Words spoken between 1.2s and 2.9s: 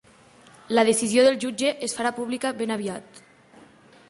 del jutge es farà pública ben